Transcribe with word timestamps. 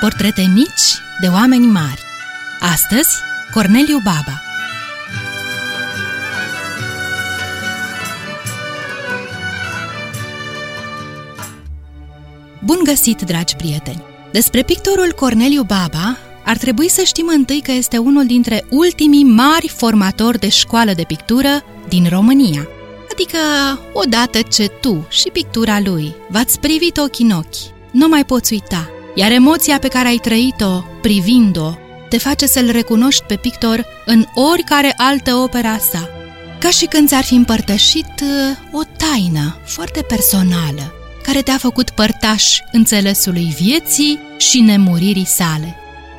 portrete 0.00 0.50
mici 0.54 1.00
de 1.20 1.26
oameni 1.26 1.66
mari. 1.66 2.02
Astăzi, 2.60 3.08
Corneliu 3.52 3.98
Baba. 4.04 4.42
Bun 12.64 12.78
găsit, 12.84 13.22
dragi 13.22 13.56
prieteni! 13.56 14.02
Despre 14.32 14.62
pictorul 14.62 15.12
Corneliu 15.16 15.62
Baba 15.62 16.16
ar 16.44 16.56
trebui 16.56 16.88
să 16.88 17.02
știm 17.02 17.26
întâi 17.34 17.60
că 17.60 17.72
este 17.72 17.98
unul 17.98 18.26
dintre 18.26 18.64
ultimii 18.70 19.24
mari 19.24 19.68
formatori 19.68 20.38
de 20.38 20.48
școală 20.48 20.92
de 20.92 21.04
pictură 21.06 21.48
din 21.88 22.06
România. 22.08 22.68
Adică, 23.12 23.38
odată 23.92 24.38
ce 24.50 24.66
tu 24.66 25.06
și 25.08 25.28
pictura 25.32 25.80
lui 25.80 26.14
v-ați 26.28 26.60
privit 26.60 26.96
ochii 26.96 27.24
în 27.24 27.30
ochi, 27.30 27.90
nu 27.92 28.08
mai 28.08 28.24
poți 28.24 28.52
uita, 28.52 28.90
iar 29.14 29.30
emoția 29.30 29.78
pe 29.78 29.88
care 29.88 30.08
ai 30.08 30.16
trăit-o 30.22 30.82
privind-o 31.00 31.74
te 32.10 32.18
face 32.18 32.46
să-l 32.46 32.70
recunoști 32.70 33.22
pe 33.22 33.36
pictor 33.36 33.86
în 34.06 34.24
oricare 34.34 34.94
altă 34.96 35.34
opera 35.34 35.78
sa, 35.78 36.08
ca 36.58 36.70
și 36.70 36.84
când 36.86 37.08
ți-ar 37.08 37.24
fi 37.24 37.34
împărtășit 37.34 38.22
uh, 38.22 38.78
o 38.80 38.80
taină 38.96 39.56
foarte 39.64 40.02
personală, 40.02 40.94
care 41.22 41.42
te-a 41.42 41.58
făcut 41.58 41.90
părtaș 41.90 42.58
înțelesului 42.72 43.56
vieții 43.60 44.20
și 44.38 44.60
nemuririi 44.60 45.26
sale. 45.26 45.74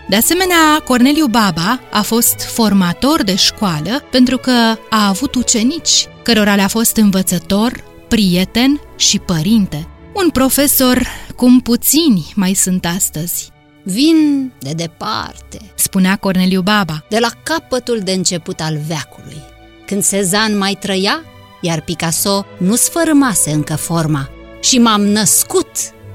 De 0.08 0.16
asemenea, 0.16 0.82
Corneliu 0.86 1.26
Baba 1.26 1.80
a 1.92 2.02
fost 2.02 2.42
formator 2.54 3.24
de 3.24 3.36
școală 3.36 4.04
pentru 4.12 4.38
că 4.38 4.78
a 4.90 5.08
avut 5.08 5.36
ucenici, 5.36 6.08
cărora 6.24 6.56
le-a 6.56 6.68
fost 6.68 6.96
învățător, 6.96 7.84
prieten 8.08 8.82
și 8.96 9.20
părinte. 9.20 9.88
Un 10.14 10.30
profesor 10.30 11.08
cum 11.36 11.60
puțini 11.60 12.32
mai 12.36 12.54
sunt 12.54 12.86
astăzi. 12.86 13.50
Vin 13.84 14.52
de 14.60 14.72
departe, 14.72 15.72
spunea 15.76 16.16
Corneliu 16.16 16.62
Baba, 16.62 17.06
de 17.10 17.18
la 17.20 17.30
capătul 17.44 18.00
de 18.00 18.12
început 18.12 18.60
al 18.60 18.78
veacului, 18.88 19.42
când 19.86 20.08
Cezanne 20.08 20.58
mai 20.58 20.78
trăia, 20.80 21.24
iar 21.62 21.82
Picasso 21.82 22.46
nu 22.58 22.76
sfărâmase 22.76 23.52
încă 23.52 23.76
forma 23.76 24.30
și 24.62 24.80
m-am 24.80 25.02
născut 25.02 25.72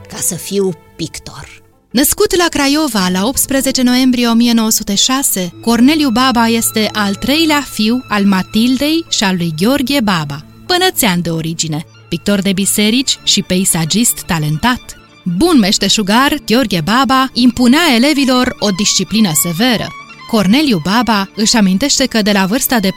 ca 0.08 0.16
să 0.16 0.34
fiu 0.34 0.72
pictor. 0.96 1.62
Născut 1.90 2.36
la 2.36 2.46
Craiova 2.50 3.08
la 3.08 3.26
18 3.26 3.82
noiembrie 3.82 4.28
1906, 4.28 5.52
Corneliu 5.60 6.10
Baba 6.10 6.46
este 6.46 6.88
al 6.92 7.14
treilea 7.14 7.60
fiu 7.60 8.04
al 8.08 8.24
Matildei 8.24 9.04
și 9.08 9.24
al 9.24 9.36
lui 9.36 9.54
Gheorghe 9.56 10.00
Baba, 10.00 10.44
pănățean 10.66 11.20
de 11.20 11.30
origine, 11.30 11.86
pictor 12.08 12.40
de 12.40 12.52
biserici 12.52 13.18
și 13.24 13.42
peisagist 13.42 14.20
talentat. 14.20 14.98
Bun 15.36 15.58
meșteșugar, 15.58 16.36
Gheorghe 16.46 16.80
Baba 16.80 17.28
impunea 17.32 17.94
elevilor 17.94 18.56
o 18.58 18.70
disciplină 18.70 19.30
severă. 19.42 19.86
Corneliu 20.30 20.80
Baba 20.84 21.30
își 21.34 21.56
amintește 21.56 22.06
că 22.06 22.22
de 22.22 22.32
la 22.32 22.46
vârsta 22.46 22.80
de 22.80 22.88
4-5 22.88 22.92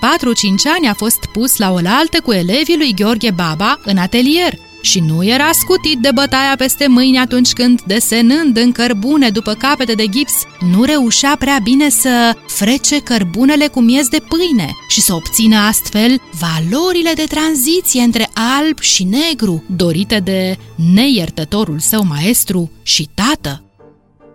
ani 0.78 0.88
a 0.88 0.94
fost 0.94 1.26
pus 1.34 1.58
la 1.58 1.72
oaltă 1.72 2.20
cu 2.24 2.32
elevii 2.32 2.78
lui 2.78 2.94
Gheorghe 2.94 3.32
Baba 3.32 3.80
în 3.84 3.98
atelier 3.98 4.54
și 4.82 5.00
nu 5.00 5.26
era 5.26 5.50
scutit 5.52 5.98
de 5.98 6.10
bătaia 6.14 6.56
peste 6.58 6.88
mâini 6.88 7.18
atunci 7.18 7.54
când, 7.54 7.82
desenând 7.82 8.58
în 8.58 8.72
cărbune 8.72 9.30
după 9.30 9.54
capete 9.54 9.94
de 9.94 10.08
gips, 10.08 10.34
nu 10.72 10.84
reușea 10.84 11.36
prea 11.40 11.60
bine 11.64 11.90
să 11.90 12.36
frece 12.48 13.00
cărbunele 13.00 13.68
cu 13.68 13.80
miez 13.80 14.08
de 14.08 14.20
pâine 14.30 14.72
și 14.88 15.02
să 15.02 15.14
obțină 15.14 15.58
astfel 15.58 16.22
valorile 16.40 17.12
de 17.16 17.24
tranziție 17.24 18.02
între 18.02 18.30
alb 18.34 18.80
și 18.80 19.04
negru, 19.04 19.64
dorite 19.76 20.20
de 20.20 20.58
neiertătorul 20.94 21.80
său 21.80 22.06
maestru 22.06 22.72
și 22.84 23.10
tată. 23.14 23.64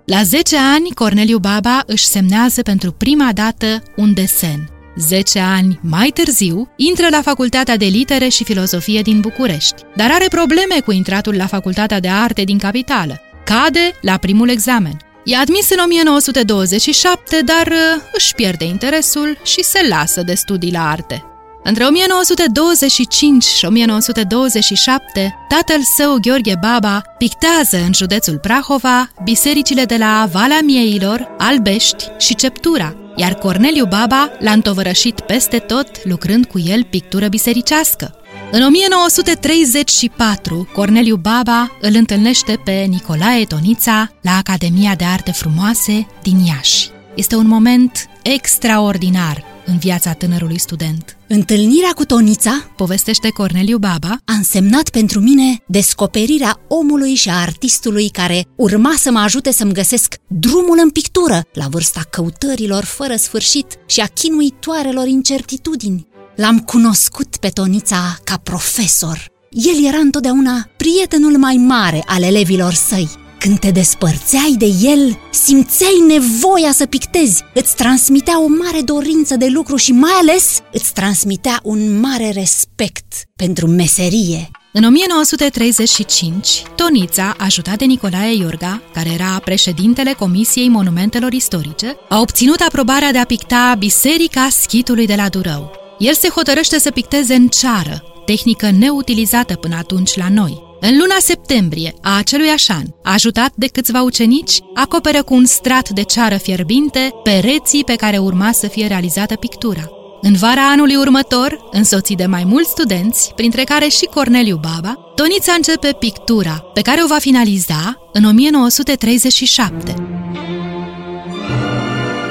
La 0.05 0.23
10 0.23 0.57
ani, 0.57 0.91
Corneliu 0.95 1.39
Baba 1.39 1.83
își 1.87 2.07
semnează 2.07 2.63
pentru 2.63 2.93
prima 2.93 3.31
dată 3.33 3.83
un 3.97 4.15
desen– 4.15 4.69
Zece 4.97 5.39
ani 5.39 5.81
mai 5.83 6.09
târziu, 6.09 6.69
intră 6.77 7.07
la 7.11 7.23
Facultatea 7.23 7.77
de 7.77 7.85
Litere 7.85 8.29
și 8.29 8.45
Filozofie 8.45 9.03
din 9.03 9.21
București, 9.21 9.83
dar 9.97 10.11
are 10.11 10.27
probleme 10.29 10.81
cu 10.85 10.93
intratul 10.93 11.37
la 11.37 11.47
Facultatea 11.47 12.01
de 12.01 12.09
Arte 12.09 12.43
din 12.43 12.59
capitală. 12.59 13.21
Cade 13.45 13.99
la 14.01 14.17
primul 14.17 14.49
examen. 14.49 14.97
E 15.25 15.37
admis 15.37 15.71
în 15.71 15.79
1927, 15.85 17.41
dar 17.45 17.67
uh, 17.67 18.03
își 18.13 18.35
pierde 18.35 18.65
interesul 18.65 19.39
și 19.45 19.63
se 19.63 19.87
lasă 19.89 20.23
de 20.23 20.35
studii 20.35 20.73
la 20.73 20.91
arte. 20.91 21.25
Între 21.63 21.85
1925 21.85 23.45
și 23.45 23.65
1927, 23.65 25.35
tatăl 25.49 25.81
său, 25.97 26.19
Gheorghe 26.21 26.55
Baba, 26.61 27.03
pictează 27.19 27.77
în 27.87 27.93
județul 27.93 28.39
Prahova 28.39 29.09
bisericile 29.25 29.85
de 29.85 29.97
la 29.97 30.29
Valea 30.33 30.61
Mieilor, 30.65 31.35
Albești 31.39 32.05
și 32.19 32.35
Ceptura, 32.35 32.97
iar 33.17 33.35
Corneliu 33.35 33.87
Baba 33.87 34.31
l-a 34.39 34.51
întovărășit 34.51 35.21
peste 35.21 35.59
tot, 35.59 36.05
lucrând 36.05 36.47
cu 36.47 36.59
el 36.59 36.85
pictură 36.85 37.29
bisericească. 37.29 38.15
În 38.51 38.63
1934, 38.63 40.69
Corneliu 40.73 41.17
Baba 41.17 41.77
îl 41.81 41.95
întâlnește 41.95 42.61
pe 42.65 42.73
Nicolae 42.73 43.45
Tonița 43.45 44.11
la 44.21 44.37
Academia 44.37 44.95
de 44.95 45.05
Arte 45.05 45.33
Frumoase 45.33 46.07
din 46.23 46.39
Iași. 46.39 46.91
Este 47.15 47.37
un 47.37 47.47
moment 47.47 48.09
extraordinar 48.23 49.54
în 49.67 49.79
viața 49.79 50.13
tânărului 50.13 50.59
student. 50.59 51.17
Întâlnirea 51.29 51.91
cu 51.95 52.05
Tonița, 52.05 52.71
povestește 52.77 53.29
Corneliu 53.29 53.79
Baba, 53.79 54.19
a 54.25 54.33
însemnat 54.33 54.89
pentru 54.89 55.21
mine 55.21 55.63
descoperirea 55.67 56.61
omului 56.69 57.15
și 57.15 57.29
a 57.29 57.41
artistului 57.41 58.09
care 58.09 58.45
urma 58.57 58.95
să 58.97 59.11
mă 59.11 59.19
ajute 59.19 59.53
să-mi 59.53 59.73
găsesc 59.73 60.15
drumul 60.29 60.79
în 60.83 60.91
pictură 60.91 61.43
la 61.53 61.67
vârsta 61.69 62.01
căutărilor 62.11 62.85
fără 62.85 63.17
sfârșit 63.17 63.67
și 63.87 64.01
a 64.01 64.07
chinuitoarelor 64.07 65.07
incertitudini. 65.07 66.07
L-am 66.37 66.59
cunoscut 66.59 67.37
pe 67.37 67.49
Tonița 67.49 68.19
ca 68.25 68.37
profesor. 68.37 69.33
El 69.51 69.87
era 69.87 69.99
întotdeauna 69.99 70.69
prietenul 70.77 71.39
mai 71.39 71.55
mare 71.55 72.03
al 72.07 72.23
elevilor 72.23 72.73
săi 72.73 73.23
când 73.39 73.59
te 73.59 73.71
despărțeai 73.71 74.55
de 74.59 74.67
el, 74.81 75.19
simțeai 75.31 76.05
nevoia 76.09 76.73
să 76.73 76.87
pictezi, 76.87 77.43
îți 77.55 77.75
transmitea 77.77 78.43
o 78.43 78.47
mare 78.49 78.81
dorință 78.81 79.37
de 79.37 79.47
lucru 79.47 79.77
și 79.77 79.93
mai 79.93 80.13
ales 80.21 80.61
îți 80.73 80.93
transmitea 80.93 81.61
un 81.63 82.01
mare 82.01 82.31
respect 82.31 83.13
pentru 83.37 83.67
meserie. 83.67 84.51
În 84.73 84.85
1935, 84.85 86.63
Tonița, 86.77 87.35
ajutat 87.39 87.79
de 87.79 87.85
Nicolae 87.85 88.37
Iorga, 88.37 88.83
care 88.93 89.11
era 89.13 89.41
președintele 89.45 90.13
Comisiei 90.13 90.69
Monumentelor 90.69 91.33
Istorice, 91.33 91.97
a 92.09 92.21
obținut 92.21 92.61
aprobarea 92.61 93.13
de 93.13 93.19
a 93.19 93.25
picta 93.25 93.75
Biserica 93.79 94.49
Schitului 94.51 95.07
de 95.07 95.15
la 95.15 95.29
Durău. 95.29 95.71
El 95.99 96.15
se 96.15 96.29
hotărăște 96.29 96.79
să 96.79 96.91
picteze 96.91 97.35
în 97.35 97.49
ceară, 97.49 98.03
tehnică 98.25 98.71
neutilizată 98.71 99.55
până 99.55 99.77
atunci 99.77 100.17
la 100.17 100.29
noi. 100.29 100.64
În 100.87 100.99
luna 100.99 101.17
septembrie 101.19 101.95
a 102.03 102.17
acelui 102.17 102.49
an, 102.49 102.83
ajutat 103.03 103.53
de 103.55 103.67
câțiva 103.67 104.03
ucenici, 104.03 104.59
acoperă 104.75 105.23
cu 105.23 105.35
un 105.35 105.45
strat 105.45 105.89
de 105.89 106.03
ceară 106.03 106.37
fierbinte 106.37 107.11
pereții 107.23 107.85
pe 107.85 107.95
care 107.95 108.19
urma 108.19 108.53
să 108.53 108.67
fie 108.67 108.87
realizată 108.87 109.35
pictura. 109.35 109.89
În 110.21 110.35
vara 110.35 110.71
anului 110.71 110.97
următor, 110.97 111.69
însoțit 111.71 112.17
de 112.17 112.27
mai 112.27 112.45
mulți 112.45 112.71
studenți, 112.71 113.33
printre 113.35 113.65
care 113.65 113.89
și 113.89 114.05
Corneliu 114.05 114.57
Baba, 114.57 115.13
Tonița 115.15 115.53
începe 115.53 115.97
pictura, 115.99 116.65
pe 116.75 116.81
care 116.81 117.03
o 117.03 117.07
va 117.07 117.19
finaliza 117.19 118.09
în 118.13 118.25
1937. 118.25 119.95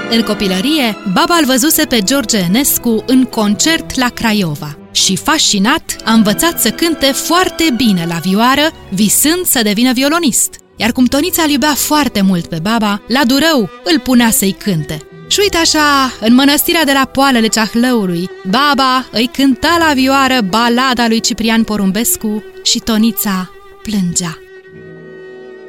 În 0.10 0.22
copilărie, 0.22 0.98
Baba 1.14 1.36
îl 1.40 1.46
văzuse 1.46 1.86
pe 1.86 2.00
George 2.00 2.38
Enescu 2.38 3.04
în 3.06 3.24
concert 3.24 3.96
la 3.96 4.10
Craiova 4.10 4.78
și, 4.94 5.16
fascinat, 5.16 5.96
a 6.04 6.14
învățat 6.14 6.62
să 6.62 6.70
cânte 6.70 7.06
foarte 7.06 7.74
bine 7.76 8.06
la 8.08 8.16
vioară, 8.16 8.72
visând 8.90 9.46
să 9.46 9.62
devină 9.64 9.94
violonist. 9.94 10.56
Iar 10.76 10.92
cum 10.92 11.06
Tonița 11.06 11.44
îl 11.44 11.50
iubea 11.50 11.74
foarte 11.74 12.22
mult 12.22 12.46
pe 12.46 12.60
Baba, 12.62 13.02
la 13.08 13.26
Durău 13.26 13.70
îl 13.84 14.00
punea 14.00 14.32
să-i 14.32 14.56
cânte. 14.64 15.08
Și 15.28 15.40
uite 15.42 15.58
așa, 15.58 16.14
în 16.20 16.34
mănăstirea 16.34 16.84
de 16.84 16.92
la 16.92 17.06
Poalele 17.06 17.48
Ceahlăului, 17.48 18.30
Baba 18.50 19.06
îi 19.12 19.30
cânta 19.34 19.76
la 19.88 19.94
vioară 19.94 20.42
balada 20.42 21.08
lui 21.08 21.20
Ciprian 21.20 21.64
Porumbescu 21.64 22.44
și 22.64 22.80
Tonița 22.80 23.52
plângea. 23.84 24.38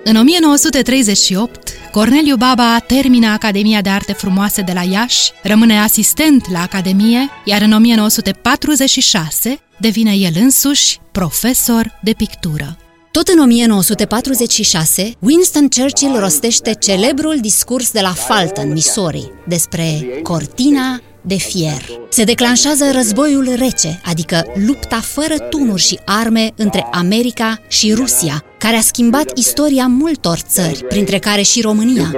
În 0.07 0.17
1938, 0.17 1.73
Corneliu 1.91 2.37
Baba 2.37 2.79
termină 2.79 3.27
Academia 3.27 3.81
de 3.81 3.89
Arte 3.89 4.13
Frumoase 4.13 4.63
de 4.63 4.73
la 4.73 4.83
Iași, 4.83 5.33
rămâne 5.43 5.79
asistent 5.79 6.51
la 6.51 6.61
Academie, 6.61 7.29
iar 7.45 7.63
în 7.63 7.73
1946 7.73 9.59
devine 9.81 10.13
el 10.15 10.33
însuși 10.35 10.99
profesor 11.13 11.99
de 12.03 12.13
pictură. 12.13 12.79
Tot 13.11 13.29
în 13.29 13.39
1946, 13.39 15.13
Winston 15.19 15.69
Churchill 15.69 16.19
rostește 16.19 16.75
celebrul 16.75 17.39
discurs 17.41 17.91
de 17.91 18.01
la 18.01 18.13
Fulton, 18.13 18.73
Missouri, 18.73 19.33
despre 19.47 20.07
cortina 20.23 21.01
de 21.27 21.37
fier. 21.37 21.83
Se 22.09 22.25
declanșează 22.25 22.85
războiul 22.93 23.49
rece, 23.57 24.01
adică 24.05 24.47
lupta 24.67 25.01
fără 25.01 25.39
tunuri 25.39 25.83
și 25.83 25.99
arme 26.05 26.51
între 26.57 26.89
America 26.91 27.59
și 27.69 27.93
Rusia, 27.93 28.45
care 28.59 28.77
a 28.77 28.81
schimbat 28.81 29.39
istoria 29.39 29.87
multor 29.87 30.39
țări, 30.39 30.85
printre 30.85 31.19
care 31.19 31.43
și 31.43 31.61
România 31.61 32.11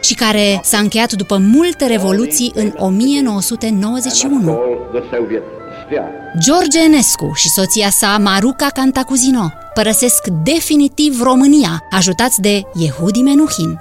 și 0.00 0.14
care 0.14 0.60
s-a 0.62 0.78
încheiat 0.78 1.12
după 1.12 1.36
multe 1.36 1.86
revoluții 1.86 2.52
în 2.54 2.72
1991. 2.76 4.60
George 6.38 6.82
Enescu 6.84 7.32
și 7.34 7.48
soția 7.48 7.90
sa 7.90 8.18
Maruca 8.20 8.66
Cantacuzino 8.66 9.52
părăsesc 9.74 10.26
definitiv 10.26 11.22
România, 11.22 11.82
ajutați 11.90 12.40
de 12.40 12.62
Yehudi 12.74 13.22
Menuhin. 13.22 13.78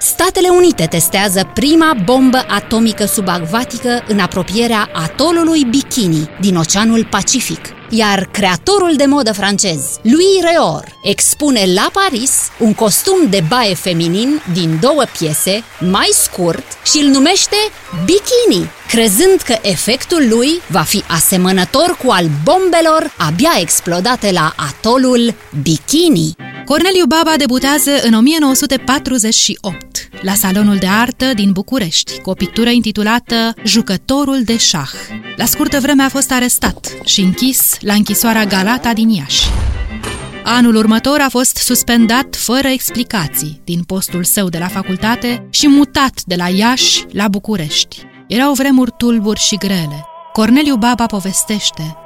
Statele 0.00 0.48
Unite 0.48 0.86
testează 0.86 1.50
prima 1.54 1.96
bombă 2.04 2.44
atomică 2.48 3.04
subacvatică 3.04 4.04
în 4.08 4.18
apropierea 4.18 4.90
atolului 4.92 5.64
Bikini 5.64 6.30
din 6.40 6.56
Oceanul 6.56 7.06
Pacific. 7.10 7.60
Iar 7.90 8.28
creatorul 8.32 8.94
de 8.96 9.04
modă 9.04 9.32
francez, 9.32 9.80
Louis 10.02 10.42
Reor, 10.50 10.84
expune 11.02 11.64
la 11.74 11.90
Paris 11.92 12.30
un 12.58 12.74
costum 12.74 13.16
de 13.30 13.42
baie 13.48 13.74
feminin 13.74 14.42
din 14.52 14.78
două 14.80 15.02
piese, 15.18 15.64
mai 15.90 16.08
scurt, 16.12 16.64
și 16.84 16.98
îl 16.98 17.08
numește 17.08 17.56
Bikini, 18.04 18.70
crezând 18.88 19.40
că 19.44 19.56
efectul 19.62 20.26
lui 20.28 20.60
va 20.66 20.82
fi 20.82 21.04
asemănător 21.08 21.96
cu 22.04 22.10
al 22.10 22.26
bombelor 22.44 23.14
abia 23.16 23.52
explodate 23.60 24.30
la 24.32 24.54
atolul 24.56 25.34
Bikini. 25.62 26.47
Corneliu 26.68 27.06
Baba 27.06 27.36
debutează 27.36 27.90
în 28.02 28.14
1948 28.14 30.08
la 30.22 30.34
Salonul 30.34 30.76
de 30.76 30.86
Artă 30.86 31.34
din 31.34 31.52
București 31.52 32.20
cu 32.20 32.30
o 32.30 32.32
pictură 32.32 32.68
intitulată 32.68 33.54
Jucătorul 33.64 34.42
de 34.42 34.56
șah. 34.56 34.90
La 35.36 35.44
scurtă 35.44 35.80
vreme 35.80 36.02
a 36.02 36.08
fost 36.08 36.32
arestat 36.32 36.88
și 37.04 37.20
închis 37.20 37.76
la 37.80 37.92
închisoarea 37.92 38.44
Galata 38.44 38.92
din 38.92 39.08
Iași. 39.08 39.48
Anul 40.44 40.74
următor 40.74 41.20
a 41.20 41.28
fost 41.28 41.56
suspendat 41.56 42.36
fără 42.36 42.68
explicații 42.68 43.60
din 43.64 43.82
postul 43.82 44.24
său 44.24 44.48
de 44.48 44.58
la 44.58 44.68
facultate 44.68 45.46
și 45.50 45.68
mutat 45.68 46.22
de 46.26 46.34
la 46.34 46.48
Iași 46.48 47.04
la 47.12 47.28
București. 47.28 48.02
Erau 48.26 48.52
vremuri 48.52 48.92
tulburi 48.96 49.40
și 49.40 49.56
grele. 49.56 50.04
Corneliu 50.32 50.76
Baba 50.76 51.06
povestește 51.06 51.96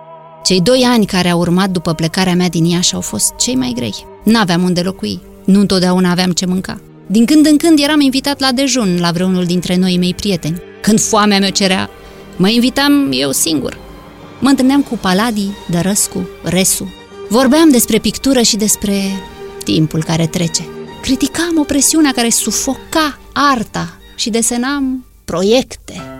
cei 0.45 0.61
doi 0.61 0.83
ani 0.83 1.07
care 1.07 1.31
au 1.31 1.39
urmat 1.39 1.71
după 1.71 1.93
plecarea 1.93 2.35
mea 2.35 2.49
din 2.49 2.65
Iași 2.65 2.95
au 2.95 3.01
fost 3.01 3.35
cei 3.37 3.55
mai 3.55 3.73
grei. 3.75 4.12
N-aveam 4.23 4.63
unde 4.63 4.81
locui, 4.81 5.21
nu 5.45 5.61
întotdeauna 5.61 6.11
aveam 6.11 6.31
ce 6.31 6.47
mânca. 6.47 6.81
Din 7.07 7.25
când 7.25 7.47
în 7.47 7.57
când 7.57 7.79
eram 7.79 8.01
invitat 8.01 8.41
la 8.41 8.53
dejun 8.53 8.99
la 9.01 9.11
vreunul 9.11 9.45
dintre 9.45 9.77
noi 9.77 9.97
mei 9.99 10.15
prieteni. 10.15 10.63
Când 10.81 11.01
foamea 11.01 11.39
mea 11.39 11.51
cerea, 11.51 11.91
mă 12.37 12.49
invitam 12.49 13.09
eu 13.13 13.31
singur. 13.31 13.79
Mă 14.41 14.49
întâlneam 14.49 14.83
cu 14.83 14.99
Paladi, 15.01 15.49
Dărăscu, 15.71 16.29
Resu. 16.43 16.95
Vorbeam 17.29 17.71
despre 17.71 17.99
pictură 17.99 18.41
și 18.41 18.57
despre 18.57 19.03
timpul 19.65 20.05
care 20.05 20.27
trece. 20.27 20.63
Criticam 21.03 21.59
opresiunea 21.59 22.13
care 22.13 22.29
sufoca 22.29 23.19
arta 23.33 23.99
și 24.17 24.31
desenam 24.31 25.05
proiecte, 25.25 26.12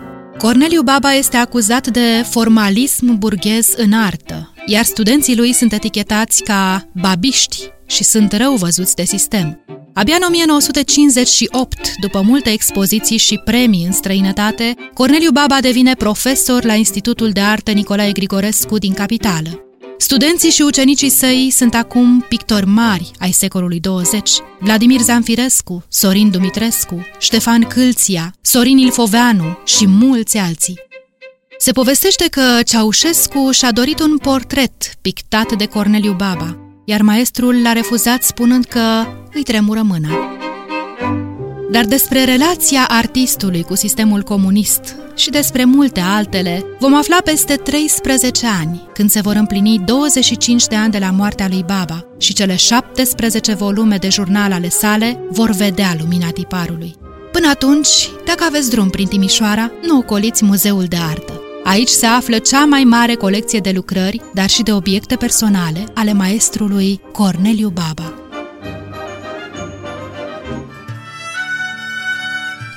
Corneliu 0.43 0.83
Baba 0.83 1.13
este 1.13 1.37
acuzat 1.37 1.87
de 1.87 2.25
formalism 2.31 3.19
burghez 3.19 3.73
în 3.77 3.93
artă, 3.93 4.53
iar 4.67 4.85
studenții 4.85 5.37
lui 5.37 5.53
sunt 5.53 5.73
etichetați 5.73 6.43
ca 6.43 6.89
babiști 6.93 7.71
și 7.87 8.05
sunt 8.05 8.33
rău 8.33 8.55
văzuți 8.55 8.95
de 8.95 9.05
sistem. 9.05 9.65
Abia 9.95 10.15
în 10.15 10.23
1958, 10.27 11.95
după 12.01 12.21
multe 12.21 12.51
expoziții 12.51 13.17
și 13.17 13.41
premii 13.45 13.85
în 13.85 13.93
străinătate, 13.93 14.75
Corneliu 14.95 15.31
Baba 15.31 15.61
devine 15.61 15.95
profesor 15.95 16.65
la 16.65 16.75
Institutul 16.75 17.31
de 17.31 17.41
Artă 17.41 17.71
Nicolae 17.71 18.13
Grigorescu 18.13 18.79
din 18.79 18.93
capitală. 18.93 19.72
Studenții 20.03 20.51
și 20.51 20.63
ucenicii 20.63 21.09
săi 21.09 21.51
sunt 21.51 21.75
acum 21.75 22.25
pictori 22.29 22.67
mari 22.67 23.11
ai 23.19 23.31
secolului 23.31 23.81
20, 23.81 24.31
Vladimir 24.61 25.01
Zanfirescu, 25.01 25.85
Sorin 25.89 26.31
Dumitrescu, 26.31 27.07
Ștefan 27.19 27.63
Câlția, 27.63 28.35
Sorin 28.41 28.79
Ilfoveanu 28.79 29.59
și 29.65 29.87
mulți 29.87 30.39
alții. 30.39 30.81
Se 31.59 31.73
povestește 31.73 32.29
că 32.31 32.63
Ceaușescu 32.65 33.51
și-a 33.51 33.73
dorit 33.73 34.01
un 34.01 34.19
portret 34.19 34.73
pictat 35.01 35.57
de 35.57 35.67
Corneliu 35.67 36.13
Baba, 36.13 36.59
iar 36.85 37.03
maestrul 37.03 37.63
l-a 37.63 37.73
refuzat 37.73 38.23
spunând 38.23 38.65
că 38.65 39.07
îi 39.33 39.43
tremură 39.43 39.83
mâna. 39.83 40.09
Dar 41.71 41.85
despre 41.85 42.25
relația 42.25 42.87
artistului 42.89 43.63
cu 43.63 43.75
sistemul 43.75 44.23
comunist 44.23 44.97
și 45.15 45.31
despre 45.31 45.65
multe 45.65 46.01
altele 46.01 46.65
vom 46.79 46.95
afla 46.95 47.19
peste 47.25 47.55
13 47.55 48.47
ani, 48.61 48.89
când 48.95 49.11
se 49.11 49.21
vor 49.21 49.35
împlini 49.35 49.79
25 49.79 50.67
de 50.67 50.77
ani 50.77 50.93
de 50.93 50.99
la 50.99 51.11
moartea 51.11 51.49
lui 51.49 51.65
Baba 51.67 52.05
și 52.19 52.35
cele 52.35 52.57
17 52.57 53.55
volume 53.55 53.97
de 53.97 54.09
jurnal 54.09 54.53
ale 54.53 54.69
sale 54.69 55.19
vor 55.31 55.51
vedea 55.51 55.95
lumina 55.99 56.29
tiparului. 56.29 56.95
Până 57.33 57.49
atunci, 57.49 57.89
dacă 58.25 58.45
aveți 58.45 58.71
drum 58.71 58.91
prin 58.91 59.07
Timișoara, 59.07 59.71
nu 59.87 59.99
ocoliți 59.99 60.45
Muzeul 60.45 60.85
de 60.85 60.97
Artă. 61.11 61.41
Aici 61.65 61.89
se 61.89 62.07
află 62.07 62.39
cea 62.39 62.65
mai 62.65 62.85
mare 62.85 63.15
colecție 63.15 63.59
de 63.59 63.71
lucrări, 63.75 64.21
dar 64.35 64.49
și 64.49 64.63
de 64.63 64.73
obiecte 64.73 65.17
personale 65.17 65.85
ale 65.95 66.13
maestrului 66.13 67.01
Corneliu 67.13 67.69
Baba. 67.69 68.22